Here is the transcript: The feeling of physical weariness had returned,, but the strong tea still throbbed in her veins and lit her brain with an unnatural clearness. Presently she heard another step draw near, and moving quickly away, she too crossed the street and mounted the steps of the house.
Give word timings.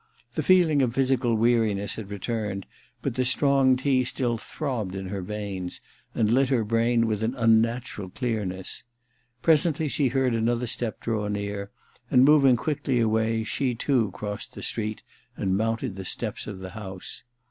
The 0.33 0.41
feeling 0.41 0.81
of 0.81 0.95
physical 0.95 1.35
weariness 1.35 1.93
had 1.93 2.09
returned,, 2.09 2.65
but 3.03 3.13
the 3.13 3.23
strong 3.23 3.77
tea 3.77 4.03
still 4.03 4.39
throbbed 4.39 4.95
in 4.95 5.09
her 5.09 5.21
veins 5.21 5.79
and 6.15 6.31
lit 6.31 6.49
her 6.49 6.63
brain 6.63 7.05
with 7.05 7.21
an 7.21 7.35
unnatural 7.35 8.09
clearness. 8.09 8.81
Presently 9.43 9.87
she 9.87 10.07
heard 10.07 10.33
another 10.33 10.65
step 10.65 11.01
draw 11.01 11.27
near, 11.27 11.69
and 12.09 12.25
moving 12.25 12.55
quickly 12.55 12.99
away, 12.99 13.43
she 13.43 13.75
too 13.75 14.09
crossed 14.09 14.55
the 14.55 14.63
street 14.63 15.03
and 15.37 15.55
mounted 15.55 15.95
the 15.95 16.03
steps 16.03 16.47
of 16.47 16.57
the 16.57 16.71
house. 16.71 17.21